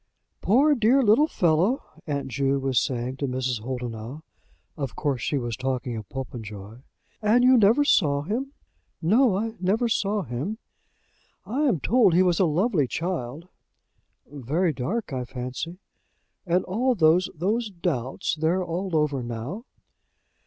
[0.41, 3.59] "Poor dear little fellow!" aunt Ju was saying to Mrs.
[3.59, 4.23] Holdenough.
[4.75, 6.81] Of course she was talking of Popenjoy.
[7.21, 8.51] "And you never saw him?"
[8.99, 10.57] "No; I never saw him."
[11.45, 13.47] "I am told he was a lovely child."
[14.25, 15.77] "Very dark, I fancy."
[16.47, 18.33] "And all those those doubts?
[18.33, 19.65] They're all over now?"